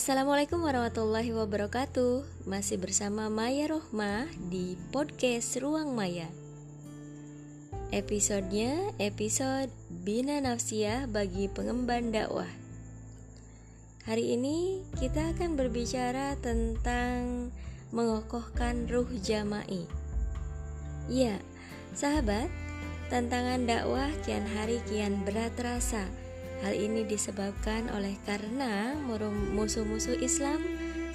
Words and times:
Assalamualaikum 0.00 0.64
warahmatullahi 0.64 1.28
wabarakatuh. 1.36 2.48
Masih 2.48 2.80
bersama 2.80 3.28
Maya 3.28 3.68
Rohmah 3.68 4.32
di 4.48 4.72
podcast 4.88 5.60
Ruang 5.60 5.92
Maya. 5.92 6.24
Episodenya 7.92 8.96
episode 8.96 9.68
Bina 9.92 10.40
Nafsiyah 10.40 11.04
bagi 11.04 11.52
pengemban 11.52 12.16
dakwah. 12.16 12.48
Hari 14.08 14.40
ini 14.40 14.80
kita 14.96 15.36
akan 15.36 15.60
berbicara 15.60 16.32
tentang 16.40 17.52
mengokohkan 17.92 18.88
ruh 18.88 19.12
jama'i. 19.20 19.84
Ya, 21.12 21.36
sahabat, 21.92 22.48
tantangan 23.12 23.68
dakwah 23.68 24.08
kian 24.24 24.48
hari 24.48 24.80
kian 24.88 25.28
berat 25.28 25.52
terasa 25.60 26.08
Hal 26.60 26.76
ini 26.76 27.08
disebabkan 27.08 27.88
oleh 27.96 28.20
karena 28.28 28.92
musuh-musuh 29.56 30.20
Islam 30.20 30.60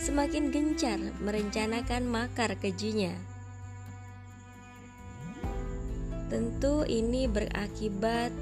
semakin 0.02 0.50
gencar 0.50 0.98
merencanakan 1.22 2.10
makar 2.10 2.58
kejinya. 2.58 3.14
Tentu 6.34 6.82
ini 6.90 7.30
berakibat 7.30 8.34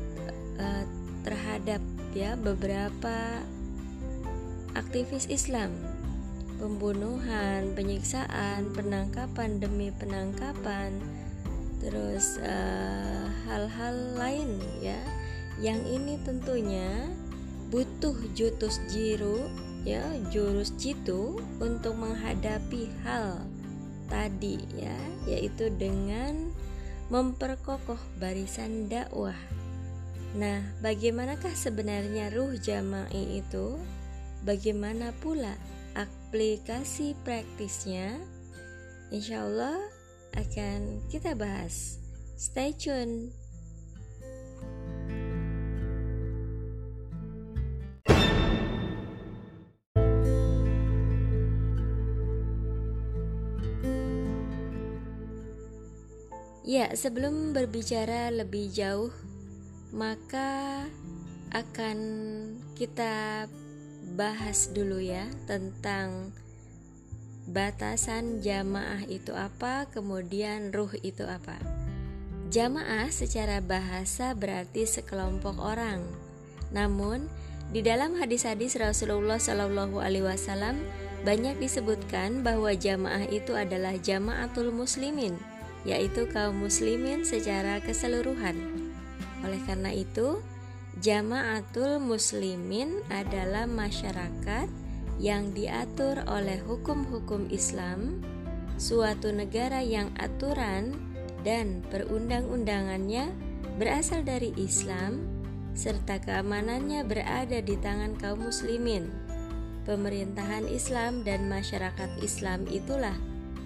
uh, 0.55 0.83
terhadap 1.27 1.83
ya 2.15 2.39
beberapa 2.39 3.43
aktivis 4.73 5.27
Islam 5.27 5.75
pembunuhan, 6.63 7.75
penyiksaan, 7.75 8.71
penangkapan 8.71 9.59
demi 9.59 9.91
penangkapan, 9.91 10.95
terus 11.83 12.39
eh, 12.39 13.25
hal-hal 13.43 13.95
uh, 13.99 14.15
lain 14.15 14.63
ya 14.79 14.95
yang 15.63 15.79
ini 15.87 16.19
tentunya 16.27 17.07
butuh 17.71 18.19
jutus 18.35 18.83
jiru 18.91 19.47
ya 19.87 20.03
jurus 20.27 20.75
jitu 20.75 21.39
untuk 21.63 21.95
menghadapi 21.95 22.91
hal 23.07 23.39
tadi 24.11 24.59
ya 24.75 24.99
yaitu 25.23 25.71
dengan 25.71 26.51
memperkokoh 27.07 27.99
barisan 28.19 28.91
dakwah. 28.91 29.35
Nah, 30.33 30.65
bagaimanakah 30.81 31.53
sebenarnya 31.53 32.33
ruh 32.33 32.57
jama'i 32.57 33.39
itu? 33.39 33.77
Bagaimana 34.43 35.13
pula 35.21 35.53
aplikasi 35.93 37.13
praktisnya? 37.21 38.17
Insya 39.13 39.45
Allah 39.45 39.77
akan 40.33 41.05
kita 41.13 41.37
bahas. 41.37 42.01
Stay 42.33 42.73
tune. 42.73 43.42
Ya, 56.63 56.87
sebelum 56.95 57.51
berbicara 57.51 58.31
lebih 58.31 58.71
jauh, 58.71 59.11
maka 59.91 60.87
akan 61.51 61.97
kita 62.79 63.51
bahas 64.15 64.71
dulu 64.71 65.03
ya 65.03 65.27
tentang 65.43 66.31
batasan 67.51 68.39
jamaah 68.39 69.03
itu 69.11 69.35
apa, 69.35 69.91
kemudian 69.91 70.71
ruh 70.71 70.95
itu 71.03 71.27
apa. 71.27 71.59
Jamaah 72.47 73.11
secara 73.11 73.59
bahasa 73.59 74.31
berarti 74.31 74.87
sekelompok 74.87 75.59
orang. 75.59 75.99
Namun, 76.71 77.27
di 77.75 77.83
dalam 77.83 78.15
hadis-hadis 78.15 78.79
Rasulullah 78.79 79.35
Shallallahu 79.35 79.99
alaihi 79.99 80.31
wasallam 80.31 80.79
banyak 81.27 81.59
disebutkan 81.59 82.39
bahwa 82.39 82.71
jamaah 82.71 83.27
itu 83.27 83.51
adalah 83.51 83.99
jamaatul 83.99 84.71
muslimin 84.71 85.35
yaitu 85.83 86.27
kaum 86.31 86.63
muslimin 86.63 87.27
secara 87.27 87.79
keseluruhan. 87.83 88.55
Oleh 89.43 89.59
karena 89.67 89.91
itu, 89.91 90.39
jamaatul 91.03 91.99
muslimin 91.99 93.03
adalah 93.11 93.67
masyarakat 93.67 94.67
yang 95.19 95.51
diatur 95.51 96.23
oleh 96.25 96.59
hukum-hukum 96.63 97.51
Islam, 97.51 98.23
suatu 98.79 99.29
negara 99.29 99.83
yang 99.83 100.09
aturan 100.17 100.95
dan 101.43 101.83
perundang-undangannya 101.91 103.29
berasal 103.75 104.23
dari 104.23 104.55
Islam 104.55 105.27
serta 105.73 106.21
keamanannya 106.21 107.01
berada 107.03 107.59
di 107.59 107.75
tangan 107.81 108.15
kaum 108.17 108.45
muslimin. 108.47 109.09
Pemerintahan 109.83 110.69
Islam 110.71 111.27
dan 111.27 111.51
masyarakat 111.51 112.23
Islam 112.23 112.63
itulah 112.71 113.17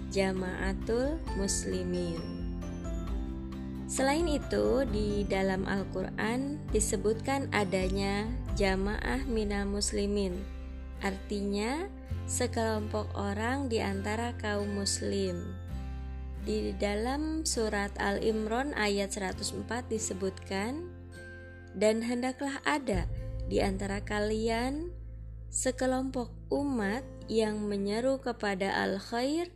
jamaatul 0.08 1.20
muslimin. 1.36 2.20
Selain 3.88 4.28
itu, 4.28 4.84
di 4.92 5.24
dalam 5.24 5.64
Al-Quran 5.64 6.60
disebutkan 6.68 7.48
adanya 7.56 8.28
jamaah 8.52 9.24
minal 9.24 9.64
muslimin, 9.64 10.36
artinya 11.00 11.88
sekelompok 12.28 13.08
orang 13.16 13.72
di 13.72 13.80
antara 13.80 14.36
kaum 14.36 14.68
muslim. 14.76 15.40
Di 16.44 16.76
dalam 16.76 17.48
surat 17.48 17.92
Al-Imran 17.96 18.76
ayat 18.76 19.16
104 19.16 19.88
disebutkan, 19.88 20.84
Dan 21.72 22.04
hendaklah 22.04 22.60
ada 22.68 23.08
di 23.48 23.64
antara 23.64 24.04
kalian 24.04 24.92
sekelompok 25.48 26.28
umat 26.52 27.04
yang 27.28 27.64
menyeru 27.64 28.20
kepada 28.20 28.72
al-khair 28.84 29.48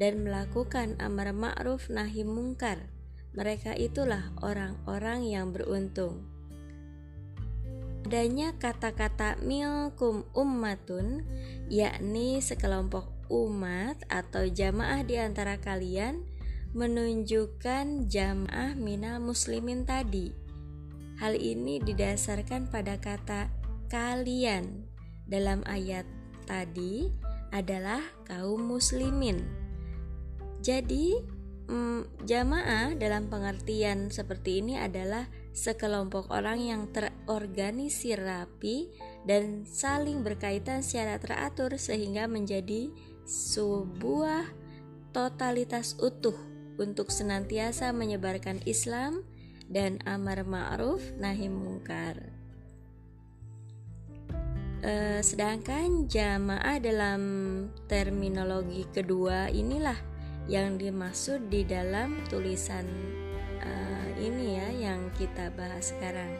dan 0.00 0.24
melakukan 0.24 0.96
amar 0.96 1.36
ma'ruf 1.36 1.92
nahi 1.92 2.24
mungkar. 2.24 2.88
Mereka 3.36 3.76
itulah 3.76 4.32
orang-orang 4.40 5.28
yang 5.28 5.52
beruntung. 5.52 6.24
Adanya 8.10 8.58
kata-kata 8.58 9.38
milkum 9.38 10.26
ummatun, 10.34 11.22
yakni 11.70 12.42
sekelompok 12.42 13.06
umat 13.30 14.02
atau 14.10 14.50
jamaah 14.50 15.06
di 15.06 15.14
antara 15.14 15.62
kalian, 15.62 16.26
menunjukkan 16.74 18.10
jamaah 18.10 18.74
minal 18.74 19.22
muslimin 19.22 19.86
tadi. 19.86 20.34
Hal 21.22 21.38
ini 21.38 21.78
didasarkan 21.78 22.66
pada 22.72 22.98
kata 22.98 23.46
kalian 23.86 24.90
dalam 25.30 25.62
ayat 25.70 26.08
tadi 26.50 27.14
adalah 27.54 28.02
kaum 28.26 28.74
muslimin. 28.74 29.59
Jadi, 30.60 31.16
mm, 31.72 32.28
jamaah 32.28 32.92
dalam 33.00 33.32
pengertian 33.32 34.12
seperti 34.12 34.60
ini 34.60 34.76
adalah 34.76 35.24
sekelompok 35.56 36.30
orang 36.30 36.60
yang 36.60 36.82
terorganisir 36.94 38.20
rapi 38.20 38.92
dan 39.26 39.66
saling 39.66 40.22
berkaitan 40.22 40.84
secara 40.84 41.18
teratur 41.18 41.74
sehingga 41.80 42.30
menjadi 42.30 42.92
sebuah 43.26 44.46
totalitas 45.10 45.98
utuh 45.98 46.36
untuk 46.80 47.12
senantiasa 47.12 47.92
menyebarkan 47.92 48.62
Islam 48.64 49.26
dan 49.70 50.02
amar 50.08 50.42
ma'ruf 50.42 51.02
nahi 51.18 51.46
mungkar. 51.46 52.18
E, 54.80 55.20
sedangkan 55.20 56.08
jamaah 56.08 56.80
dalam 56.80 57.22
terminologi 57.84 58.88
kedua 58.88 59.52
inilah 59.52 60.09
yang 60.50 60.82
dimaksud 60.82 61.46
di 61.46 61.62
dalam 61.62 62.26
tulisan 62.26 62.82
uh, 63.62 64.08
ini 64.18 64.58
ya 64.58 64.90
yang 64.90 65.14
kita 65.14 65.54
bahas 65.54 65.94
sekarang. 65.94 66.34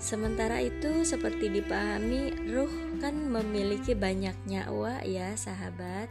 Sementara 0.00 0.64
itu 0.64 1.04
seperti 1.04 1.52
dipahami 1.52 2.32
ruh 2.48 2.72
kan 3.04 3.12
memiliki 3.12 3.92
banyak 3.92 4.32
nyawa 4.48 5.04
ya 5.04 5.36
sahabat. 5.36 6.08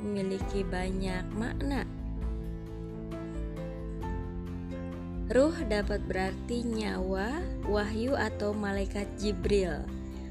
Memiliki 0.00 0.64
banyak 0.64 1.28
makna. 1.36 1.84
Ruh 5.28 5.52
dapat 5.68 6.00
berarti 6.08 6.64
nyawa, 6.64 7.44
wahyu 7.68 8.16
atau 8.16 8.56
malaikat 8.56 9.04
Jibril. 9.20 9.84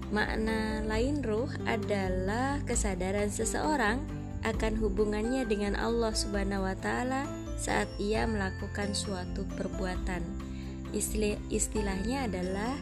Makna 0.10 0.82
lain 0.90 1.22
ruh 1.22 1.50
adalah 1.70 2.66
kesadaran 2.66 3.30
seseorang 3.30 4.25
akan 4.45 4.77
hubungannya 4.77 5.50
dengan 5.50 5.74
Allah 5.74 6.13
Subhanahu 6.13 6.69
wa 6.69 6.77
taala 6.77 7.25
saat 7.57 7.89
ia 7.97 8.30
melakukan 8.30 8.94
suatu 8.94 9.44
perbuatan. 9.57 10.21
Istilah, 10.94 11.36
istilahnya 11.50 12.30
adalah 12.30 12.77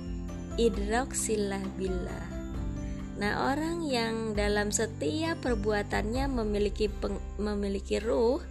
idrak 0.59 1.15
silah 1.15 1.63
billah. 1.79 2.27
Nah, 3.17 3.53
orang 3.53 3.85
yang 3.85 4.35
dalam 4.35 4.73
setiap 4.73 5.39
perbuatannya 5.39 6.27
memiliki 6.27 6.91
peng, 6.91 7.21
memiliki 7.39 8.01
ruh 8.01 8.43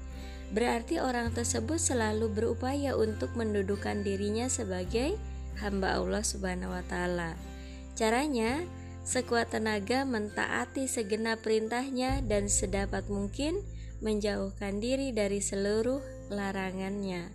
berarti 0.54 1.00
orang 1.00 1.32
tersebut 1.32 1.80
selalu 1.80 2.30
berupaya 2.30 2.94
untuk 2.94 3.34
mendudukan 3.34 4.04
dirinya 4.04 4.46
sebagai 4.46 5.18
hamba 5.60 5.98
Allah 5.98 6.22
Subhanahu 6.24 6.72
wa 6.72 6.84
taala. 6.86 7.34
Caranya 7.98 8.64
sekuat 9.02 9.54
tenaga 9.54 10.06
mentaati 10.06 10.86
segenap 10.86 11.42
perintahnya 11.42 12.22
dan 12.22 12.46
sedapat 12.46 13.06
mungkin 13.10 13.58
menjauhkan 14.02 14.82
diri 14.82 15.14
dari 15.14 15.38
seluruh 15.38 16.02
larangannya. 16.30 17.30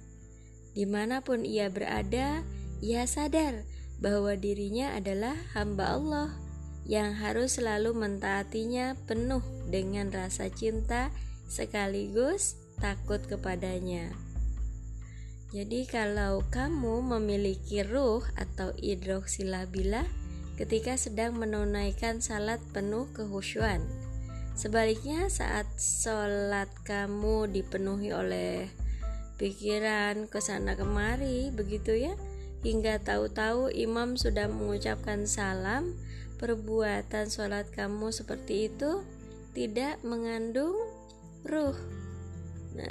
Di 0.76 0.86
mana 0.86 1.24
pun 1.24 1.44
ia 1.48 1.72
berada, 1.72 2.44
ia 2.84 3.04
sadar 3.10 3.66
bahwa 3.98 4.38
dirinya 4.38 4.94
adalah 4.94 5.34
hamba 5.58 5.98
Allah 5.98 6.30
yang 6.88 7.18
harus 7.18 7.60
selalu 7.60 7.92
mentaatinya 7.98 8.96
penuh 9.10 9.44
dengan 9.68 10.08
rasa 10.14 10.48
cinta 10.48 11.12
sekaligus 11.50 12.56
takut 12.80 13.20
kepadanya. 13.26 14.14
Jadi 15.52 15.88
kalau 15.88 16.44
kamu 16.52 17.18
memiliki 17.18 17.82
ruh 17.82 18.24
atau 18.36 18.76
idroksilabilah 18.78 20.27
ketika 20.58 20.98
sedang 20.98 21.38
menunaikan 21.38 22.20
salat 22.20 22.60
penuh 22.74 23.06
kehusuan. 23.14 23.86
Sebaliknya 24.58 25.30
saat 25.30 25.70
sholat 25.78 26.68
kamu 26.82 27.46
dipenuhi 27.54 28.10
oleh 28.10 28.66
pikiran 29.38 30.26
ke 30.26 30.42
sana 30.42 30.74
kemari 30.74 31.54
begitu 31.54 31.94
ya 31.94 32.18
hingga 32.66 32.98
tahu-tahu 32.98 33.70
imam 33.70 34.18
sudah 34.18 34.50
mengucapkan 34.50 35.30
salam 35.30 35.94
perbuatan 36.42 37.30
sholat 37.30 37.70
kamu 37.70 38.10
seperti 38.10 38.74
itu 38.74 39.06
tidak 39.54 40.02
mengandung 40.02 40.74
ruh 41.46 41.78
nah, 42.74 42.90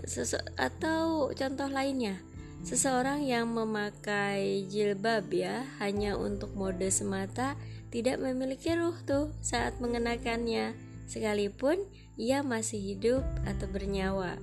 atau 0.54 1.34
contoh 1.34 1.68
lainnya 1.70 2.22
Seseorang 2.64 3.26
yang 3.26 3.52
memakai 3.52 4.64
jilbab 4.70 5.28
ya 5.34 5.66
hanya 5.82 6.16
untuk 6.16 6.54
mode 6.56 6.88
semata 6.88 7.58
tidak 7.90 8.20
memiliki 8.20 8.72
ruh 8.74 8.96
tuh 9.04 9.32
saat 9.42 9.78
mengenakannya 9.80 10.76
sekalipun 11.06 11.78
ia 12.16 12.40
masih 12.40 12.80
hidup 12.80 13.22
atau 13.44 13.68
bernyawa. 13.70 14.40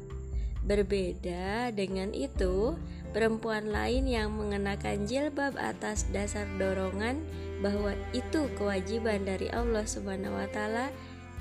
Berbeda 0.63 1.75
dengan 1.75 2.15
itu, 2.15 2.79
perempuan 3.11 3.67
lain 3.67 4.07
yang 4.07 4.31
mengenakan 4.31 5.03
jilbab 5.03 5.59
atas 5.59 6.07
dasar 6.15 6.47
dorongan 6.55 7.19
bahwa 7.59 7.91
itu 8.15 8.47
kewajiban 8.55 9.27
dari 9.27 9.51
Allah 9.51 9.83
Subhanahu 9.83 10.39
wa 10.39 10.47
taala, 10.47 10.87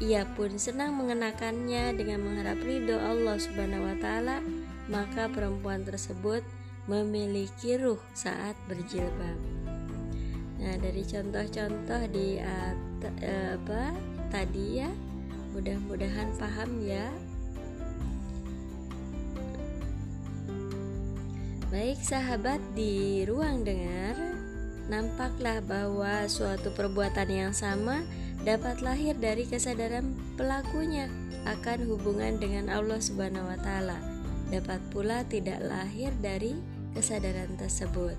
ia 0.03 0.27
pun 0.35 0.59
senang 0.59 0.99
mengenakannya 0.99 1.95
dengan 1.95 2.27
mengharap 2.27 2.59
ridho 2.67 2.99
Allah 2.99 3.39
Subhanahu 3.39 3.87
wa 3.87 3.97
taala, 4.03 4.43
maka 4.91 5.31
perempuan 5.31 5.87
tersebut 5.87 6.43
memiliki 6.90 7.79
ruh 7.79 8.00
saat 8.14 8.58
berjilbab. 8.67 9.38
Nah, 10.62 10.75
dari 10.79 11.02
contoh-contoh 11.02 12.02
di 12.11 12.38
uh, 12.38 12.75
apa 13.58 13.94
tadi 14.31 14.82
ya, 14.82 14.90
mudah-mudahan 15.55 16.31
paham 16.38 16.70
ya. 16.87 17.11
Baik 21.73 21.99
sahabat 22.05 22.61
di 22.76 23.25
ruang 23.25 23.64
dengar, 23.64 24.14
nampaklah 24.93 25.64
bahwa 25.64 26.28
suatu 26.28 26.69
perbuatan 26.76 27.32
yang 27.32 27.52
sama 27.56 28.05
dapat 28.44 28.85
lahir 28.85 29.17
dari 29.17 29.49
kesadaran 29.49 30.14
pelakunya 30.37 31.08
akan 31.49 31.88
hubungan 31.90 32.38
dengan 32.38 32.70
Allah 32.70 33.00
Subhanahu 33.00 33.50
wa 33.50 33.58
taala. 33.58 34.22
Dapat 34.52 34.81
pula 34.93 35.25
tidak 35.25 35.64
lahir 35.64 36.12
dari 36.20 36.52
kesadaran 36.93 37.56
tersebut. 37.56 38.14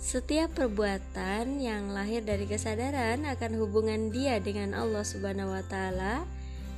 Setiap 0.00 0.56
perbuatan 0.56 1.60
yang 1.60 1.92
lahir 1.92 2.24
dari 2.24 2.48
kesadaran 2.48 3.28
akan 3.28 3.52
hubungan 3.60 4.08
dia 4.08 4.40
dengan 4.40 4.72
Allah 4.72 5.04
Subhanahu 5.04 5.52
wa 5.52 5.64
taala, 5.68 6.24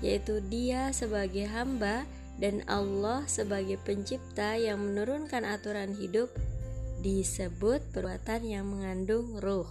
yaitu 0.03 0.43
dia 0.51 0.91
sebagai 0.91 1.47
hamba 1.47 2.03
dan 2.39 2.63
Allah 2.71 3.27
sebagai 3.27 3.79
pencipta 3.83 4.55
yang 4.55 4.79
menurunkan 4.79 5.43
aturan 5.43 5.95
hidup 5.95 6.31
disebut 7.03 7.83
perbuatan 7.95 8.43
yang 8.47 8.67
mengandung 8.67 9.39
ruh. 9.39 9.67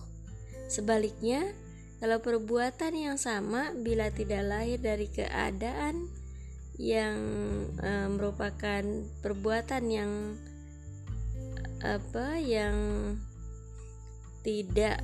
Sebaliknya, 0.68 1.56
kalau 2.04 2.20
perbuatan 2.20 2.94
yang 2.94 3.18
sama 3.18 3.72
bila 3.74 4.12
tidak 4.12 4.44
lahir 4.46 4.80
dari 4.80 5.08
keadaan 5.08 6.12
yang 6.78 7.18
e, 7.82 7.92
merupakan 8.14 8.84
perbuatan 9.26 9.84
yang 9.90 10.12
apa 11.82 12.42
yang 12.42 12.78
tidak 14.42 15.02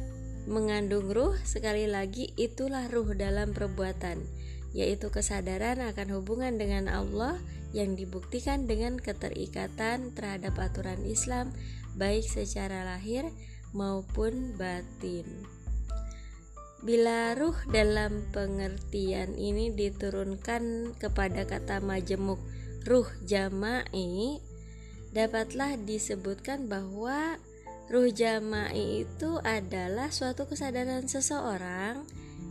mengandung 0.49 1.09
ruh 1.09 1.37
sekali 1.45 1.85
lagi 1.85 2.33
itulah 2.37 2.89
ruh 2.89 3.13
dalam 3.13 3.53
perbuatan 3.53 4.21
yaitu 4.73 5.13
kesadaran 5.13 5.81
akan 5.85 6.07
hubungan 6.17 6.57
dengan 6.57 6.89
Allah 6.89 7.37
yang 7.73 7.93
dibuktikan 7.93 8.65
dengan 8.69 8.97
keterikatan 8.97 10.13
terhadap 10.13 10.57
aturan 10.57 11.01
Islam 11.05 11.53
baik 11.97 12.25
secara 12.25 12.85
lahir 12.85 13.29
maupun 13.73 14.57
batin. 14.57 15.25
Bila 16.83 17.31
ruh 17.39 17.55
dalam 17.71 18.27
pengertian 18.35 19.39
ini 19.39 19.71
diturunkan 19.71 20.93
kepada 20.99 21.47
kata 21.47 21.79
majemuk 21.79 22.43
ruh 22.83 23.07
jama'i 23.23 24.43
dapatlah 25.15 25.79
disebutkan 25.79 26.67
bahwa 26.67 27.39
ruh 27.87 28.11
jama'i 28.11 29.07
itu 29.07 29.39
adalah 29.47 30.11
suatu 30.11 30.43
kesadaran 30.43 31.07
seseorang 31.07 32.03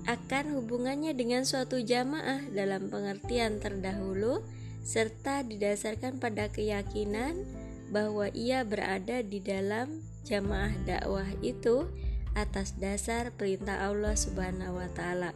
akan 0.09 0.45
hubungannya 0.57 1.13
dengan 1.13 1.45
suatu 1.45 1.85
jamaah 1.85 2.49
dalam 2.57 2.89
pengertian 2.89 3.61
terdahulu 3.61 4.41
serta 4.83 5.45
didasarkan 5.45 6.19
pada 6.19 6.49
keyakinan 6.49 7.45
bahwa 7.93 8.33
ia 8.33 8.65
berada 8.65 9.21
di 9.21 9.39
dalam 9.45 10.01
jamaah 10.25 10.73
dakwah 10.89 11.29
itu 11.45 11.87
atas 12.33 12.77
dasar 12.81 13.33
perintah 13.35 13.85
Allah 13.89 14.17
Subhanahu 14.17 14.81
wa 14.81 14.89
taala. 14.93 15.33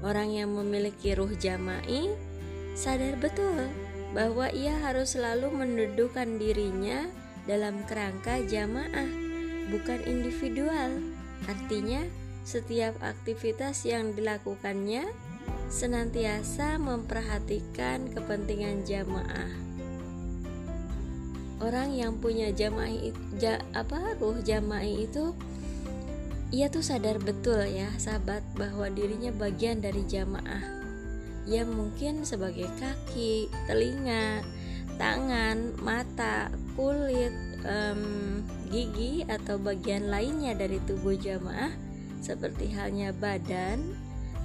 Orang 0.00 0.32
yang 0.32 0.56
memiliki 0.56 1.12
ruh 1.12 1.30
jama'i 1.36 2.08
sadar 2.72 3.20
betul 3.20 3.68
bahwa 4.16 4.50
ia 4.50 4.74
harus 4.80 5.14
selalu 5.14 5.52
mendudukkan 5.52 6.40
dirinya 6.40 7.06
dalam 7.44 7.84
kerangka 7.86 8.42
jamaah, 8.48 9.10
bukan 9.70 10.00
individual. 10.08 10.90
Artinya, 11.46 12.04
setiap 12.42 12.96
aktivitas 13.04 13.84
yang 13.86 14.16
dilakukannya 14.16 15.06
senantiasa 15.70 16.80
memperhatikan 16.82 18.10
kepentingan 18.10 18.82
jamaah. 18.82 19.50
Orang 21.60 21.92
yang 21.92 22.16
punya 22.16 22.50
jamaah 22.50 23.12
ja, 23.36 23.60
apa 23.76 24.16
ruh 24.16 24.40
jamaah 24.40 24.88
itu 24.88 25.36
ia 26.50 26.66
tuh 26.66 26.82
sadar 26.82 27.22
betul 27.22 27.62
ya 27.62 27.94
sahabat 27.94 28.42
bahwa 28.58 28.90
dirinya 28.90 29.30
bagian 29.30 29.78
dari 29.78 30.02
jamaah 30.06 30.80
yang 31.48 31.72
mungkin 31.72 32.22
sebagai 32.22 32.68
kaki, 32.78 33.50
telinga, 33.66 34.44
tangan, 35.00 35.72
mata, 35.80 36.52
kulit, 36.76 37.32
um, 37.64 38.44
gigi, 38.68 39.24
atau 39.26 39.56
bagian 39.56 40.12
lainnya 40.12 40.52
dari 40.54 40.78
tubuh 40.84 41.16
jamaah, 41.16 41.72
seperti 42.20 42.70
halnya 42.76 43.10
badan. 43.16 43.80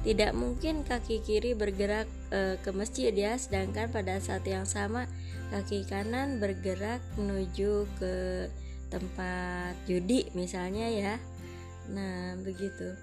Tidak 0.01 0.37
mungkin 0.37 0.85
kaki 0.85 1.25
kiri 1.25 1.57
bergerak 1.57 2.05
e, 2.29 2.61
ke 2.61 2.69
masjid 2.69 3.09
ya, 3.09 3.41
sedangkan 3.41 3.89
pada 3.89 4.21
saat 4.21 4.45
yang 4.45 4.61
sama 4.69 5.09
kaki 5.49 5.81
kanan 5.89 6.37
bergerak 6.37 7.01
menuju 7.17 7.89
ke 7.97 8.45
tempat 8.93 9.73
judi 9.89 10.29
misalnya 10.37 10.93
ya. 10.93 11.15
Nah, 11.91 12.37
begitu. 12.41 12.95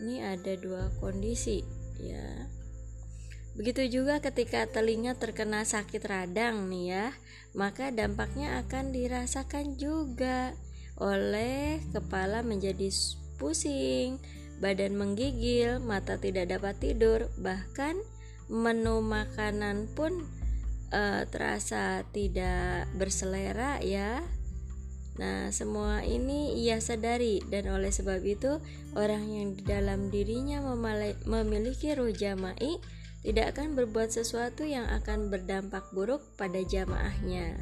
Ini 0.00 0.24
ada 0.36 0.52
dua 0.56 0.88
kondisi 0.98 1.60
ya. 2.00 2.48
Begitu 3.58 4.00
juga 4.00 4.22
ketika 4.22 4.64
telinga 4.70 5.18
terkena 5.18 5.66
sakit 5.66 6.00
radang 6.06 6.70
nih 6.70 6.86
ya, 6.94 7.06
maka 7.52 7.90
dampaknya 7.90 8.62
akan 8.62 8.94
dirasakan 8.94 9.74
juga 9.76 10.54
oleh 10.96 11.82
kepala 11.90 12.46
menjadi 12.46 12.88
pusing, 13.36 14.22
badan 14.62 14.94
menggigil, 14.94 15.82
mata 15.82 16.16
tidak 16.20 16.56
dapat 16.56 16.78
tidur, 16.78 17.26
bahkan 17.40 17.98
menu 18.46 19.02
makanan 19.02 19.90
pun 19.92 20.24
uh, 20.94 21.26
terasa 21.26 22.06
tidak 22.14 22.86
berselera 22.94 23.82
ya. 23.82 24.22
Nah, 25.18 25.50
semua 25.50 26.06
ini 26.06 26.54
ia 26.60 26.78
sadari 26.78 27.42
dan 27.50 27.66
oleh 27.72 27.90
sebab 27.90 28.22
itu 28.22 28.62
orang 28.94 29.26
yang 29.26 29.48
di 29.58 29.62
dalam 29.66 30.08
dirinya 30.12 30.62
memiliki 31.26 31.92
ruh 31.96 32.14
jama'i 32.14 32.78
tidak 33.20 33.58
akan 33.58 33.76
berbuat 33.76 34.08
sesuatu 34.14 34.64
yang 34.64 34.88
akan 34.88 35.28
berdampak 35.28 35.84
buruk 35.92 36.24
pada 36.40 36.62
jamaahnya. 36.64 37.58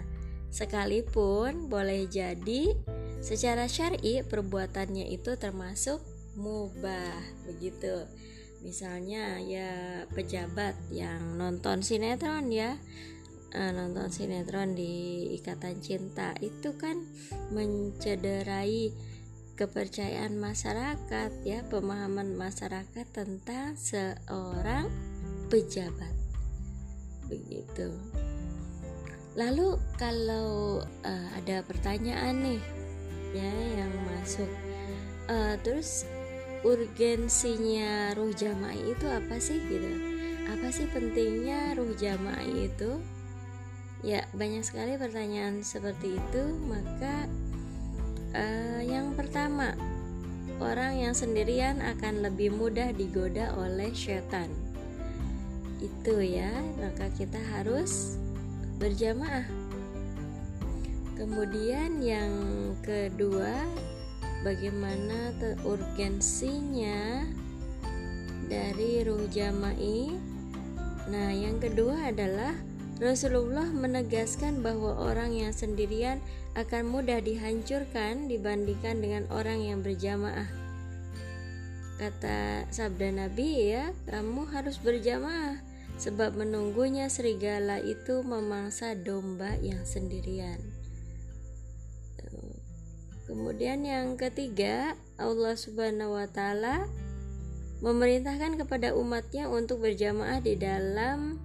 Sekalipun 0.55 1.67
boleh 1.67 2.07
jadi 2.07 2.73
secara 3.19 3.67
syar'i 3.67 4.23
perbuatannya 4.23 5.11
itu 5.11 5.35
termasuk 5.35 5.99
mubah 6.39 7.19
begitu 7.51 8.07
misalnya 8.63 9.39
ya 9.39 10.03
pejabat 10.11 10.75
yang 10.91 11.39
nonton 11.39 11.83
sinetron 11.83 12.51
ya 12.51 12.75
uh, 13.55 13.71
nonton 13.73 14.09
sinetron 14.13 14.77
di 14.77 15.29
Ikatan 15.37 15.81
Cinta. 15.81 16.35
Itu 16.41 16.77
kan 16.77 17.01
mencederai 17.53 18.93
kepercayaan 19.59 20.39
masyarakat 20.39 21.31
ya 21.43 21.67
pemahaman 21.67 22.39
masyarakat 22.39 23.07
tentang 23.11 23.75
seorang 23.75 24.87
pejabat. 25.51 26.15
Begitu. 27.27 27.91
Lalu 29.35 29.79
kalau 29.99 30.83
uh, 30.83 31.29
ada 31.39 31.63
pertanyaan 31.67 32.43
nih 32.43 32.63
ya 33.35 33.53
yang 33.83 33.93
masuk. 34.15 34.51
Uh, 35.29 35.61
terus 35.61 36.09
urgensinya 36.65 38.17
ruh 38.17 38.33
jamaah 38.33 38.75
itu 38.75 39.07
apa 39.07 39.37
sih 39.39 39.61
gitu? 39.69 39.91
Apa 40.49 40.73
sih 40.73 40.89
pentingnya 40.89 41.77
ruh 41.77 41.93
jamaah 41.93 42.47
itu 42.47 42.99
Ya, 44.07 44.23
banyak 44.31 44.63
sekali 44.63 44.95
pertanyaan 44.95 45.67
seperti 45.67 46.23
itu. 46.23 46.43
Maka, 46.71 47.27
uh, 48.31 48.79
yang 48.79 49.19
pertama, 49.19 49.75
orang 50.63 51.03
yang 51.03 51.15
sendirian 51.19 51.83
akan 51.83 52.23
lebih 52.23 52.55
mudah 52.55 52.95
digoda 52.95 53.51
oleh 53.59 53.91
setan. 53.91 54.55
Itu 55.83 56.23
ya, 56.23 56.51
maka 56.79 57.11
kita 57.19 57.43
harus 57.59 58.15
berjamaah. 58.79 59.51
Kemudian, 61.19 61.99
yang 61.99 62.31
kedua, 62.87 63.67
bagaimana 64.47 65.35
urgensinya 65.67 67.27
dari 68.47 69.03
ruh 69.03 69.27
jama'i. 69.27 70.15
Nah, 71.11 71.35
yang 71.35 71.59
kedua 71.59 72.15
adalah 72.15 72.55
Rasulullah 72.99 73.71
menegaskan 73.71 74.59
bahwa 74.59 74.99
orang 74.99 75.31
yang 75.31 75.55
sendirian 75.55 76.19
akan 76.59 76.91
mudah 76.91 77.23
dihancurkan 77.23 78.27
dibandingkan 78.27 78.99
dengan 78.99 79.23
orang 79.31 79.63
yang 79.63 79.87
berjamaah. 79.87 80.51
Kata 81.99 82.67
sabda 82.75 83.15
Nabi 83.15 83.71
ya, 83.75 83.95
kamu 84.11 84.51
harus 84.51 84.83
berjamaah 84.83 85.63
sebab 85.99 86.35
menunggunya 86.35 87.07
serigala 87.07 87.79
itu 87.83 88.23
memangsa 88.27 88.99
domba 88.99 89.55
yang 89.63 89.83
sendirian. 89.87 90.59
Kemudian 93.31 93.85
yang 93.85 94.17
ketiga, 94.19 94.99
Allah 95.21 95.55
Subhanahu 95.55 96.17
wa 96.17 96.27
taala 96.27 96.89
memerintahkan 97.79 98.59
kepada 98.59 98.97
umatnya 98.97 99.47
untuk 99.47 99.85
berjamaah 99.87 100.43
di 100.43 100.59
dalam 100.59 101.39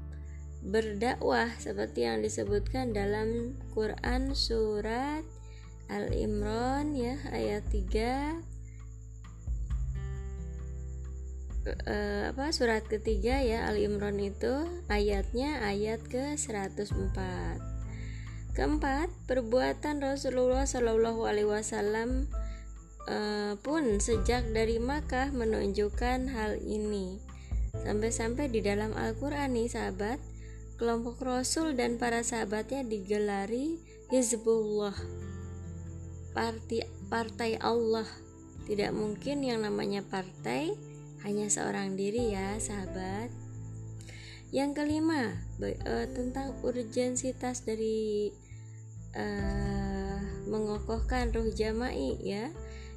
berdakwah 0.63 1.51
seperti 1.59 2.07
yang 2.07 2.23
disebutkan 2.23 2.95
dalam 2.95 3.59
Quran 3.75 4.31
surat 4.31 5.27
Al-Imran 5.91 6.95
ya 6.95 7.19
ayat 7.35 7.67
3 7.67 8.53
eh, 11.87 12.31
apa 12.31 12.51
surat 12.55 12.83
ketiga 12.87 13.39
ya 13.43 13.67
Al 13.67 13.79
Imran 13.79 14.19
itu 14.19 14.67
ayatnya 14.87 15.63
ayat 15.63 15.99
ke 16.07 16.35
104 16.39 16.91
keempat 18.53 19.09
perbuatan 19.25 19.99
Rasulullah 19.99 20.63
Shallallahu 20.63 21.27
Alaihi 21.27 21.49
Wasallam 21.51 22.31
eh, 23.11 23.53
pun 23.59 23.99
sejak 23.99 24.47
dari 24.55 24.77
Makkah 24.79 25.33
menunjukkan 25.33 26.31
hal 26.31 26.61
ini. 26.61 27.19
Sampai-sampai 27.73 28.53
di 28.53 28.61
dalam 28.61 28.93
Al-Quran 28.93 29.57
nih 29.57 29.65
sahabat 29.65 30.21
kelompok 30.77 31.21
Rasul 31.21 31.77
dan 31.77 32.01
para 32.01 32.25
sahabatnya 32.25 32.83
digelari 32.83 33.77
Hizbullah 34.09 34.95
partai, 36.33 36.83
partai 37.07 37.51
Allah. 37.61 38.07
Tidak 38.63 38.91
mungkin 38.91 39.45
yang 39.45 39.63
namanya 39.63 40.01
partai 40.03 40.73
hanya 41.23 41.47
seorang 41.47 41.95
diri 41.95 42.33
ya 42.33 42.57
sahabat. 42.57 43.29
Yang 44.53 44.85
kelima 44.85 45.33
uh, 45.61 46.07
tentang 46.13 46.53
urgensitas 46.61 47.65
dari 47.65 48.29
uh, 49.17 50.19
mengokohkan 50.45 51.33
ruh 51.33 51.49
jama'i 51.49 52.17
ya. 52.21 52.53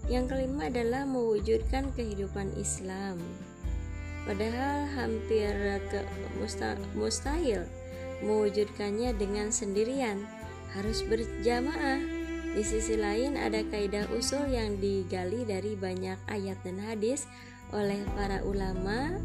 Yang 0.07 0.37
kelima 0.37 0.71
adalah 0.71 1.03
mewujudkan 1.03 1.91
kehidupan 1.97 2.55
Islam 2.61 3.19
Padahal 4.27 4.91
hampir 4.99 5.55
ke 5.87 6.03
mustahil 6.99 7.63
mewujudkannya 8.27 9.15
dengan 9.15 9.55
sendirian, 9.55 10.27
harus 10.75 11.07
berjamaah. 11.07 12.03
Di 12.57 12.65
sisi 12.65 12.97
lain 12.97 13.37
ada 13.37 13.61
kaidah 13.69 14.09
usul 14.17 14.49
yang 14.49 14.81
digali 14.81 15.45
dari 15.45 15.77
banyak 15.77 16.17
ayat 16.27 16.57
dan 16.65 16.81
hadis 16.81 17.29
oleh 17.71 18.01
para 18.17 18.41
ulama 18.43 19.21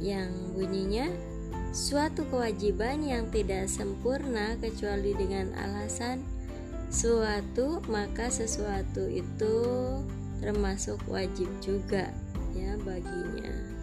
yang 0.00 0.32
bunyinya 0.56 1.12
suatu 1.70 2.24
kewajiban 2.32 3.04
yang 3.04 3.28
tidak 3.28 3.68
sempurna 3.68 4.56
kecuali 4.56 5.12
dengan 5.12 5.52
alasan 5.52 6.24
suatu 6.88 7.84
maka 7.92 8.32
sesuatu 8.32 9.04
itu 9.06 9.56
termasuk 10.40 10.98
wajib 11.06 11.46
juga 11.60 12.08
ya 12.56 12.74
baginya. 12.80 13.79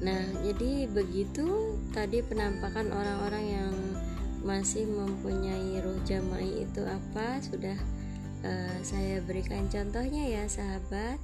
Nah, 0.00 0.24
jadi 0.40 0.88
begitu 0.88 1.76
tadi 1.92 2.24
penampakan 2.24 2.88
orang-orang 2.88 3.44
yang 3.44 3.74
masih 4.40 4.88
mempunyai 4.88 5.76
roh 5.84 6.00
jama'i 6.08 6.64
itu 6.64 6.80
apa 6.88 7.44
sudah 7.44 7.76
uh, 8.40 8.76
saya 8.80 9.20
berikan 9.20 9.68
contohnya 9.68 10.24
ya 10.24 10.48
sahabat. 10.48 11.20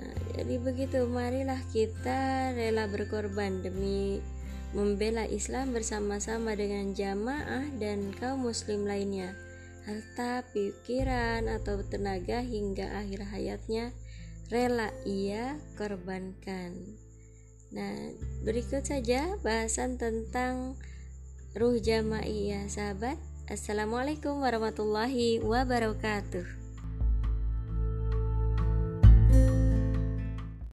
Nah, 0.00 0.16
jadi 0.40 0.56
begitu, 0.56 1.04
marilah 1.04 1.60
kita 1.72 2.52
rela 2.56 2.88
berkorban 2.88 3.60
demi 3.60 4.24
membela 4.72 5.28
Islam 5.28 5.76
bersama-sama 5.76 6.56
dengan 6.56 6.96
jamaah 6.96 7.64
dan 7.76 8.12
kaum 8.16 8.44
muslim 8.44 8.88
lainnya. 8.88 9.36
Harta, 9.84 10.42
pikiran, 10.50 11.46
atau 11.46 11.78
tenaga 11.86 12.42
hingga 12.42 12.90
akhir 13.04 13.22
hayatnya 13.30 13.94
rela 14.48 14.94
ia 15.02 15.58
korbankan. 15.74 16.72
Nah, 17.74 17.96
berikut 18.46 18.86
saja 18.86 19.34
bahasan 19.42 19.98
tentang 19.98 20.78
ruh 21.58 21.76
jama'i 21.82 22.54
ya 22.54 22.62
sahabat. 22.70 23.18
Assalamualaikum 23.50 24.42
warahmatullahi 24.42 25.42
wabarakatuh. 25.42 26.55